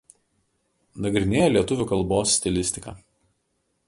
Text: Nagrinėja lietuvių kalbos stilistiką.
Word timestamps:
Nagrinėja 1.05 1.51
lietuvių 1.55 1.85
kalbos 1.91 2.33
stilistiką. 2.39 2.95